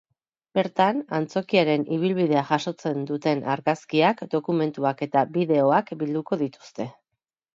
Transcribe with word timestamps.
Bertan, 0.57 1.01
antzokiaren 1.17 1.83
ibilbidea 1.97 2.41
jasotzen 2.47 3.03
dutenargazkiak, 3.11 4.25
dokumentuak 4.33 5.03
eta 5.09 5.25
bideoak 5.37 5.95
bilduko 6.03 6.41
dituzte. 6.45 6.89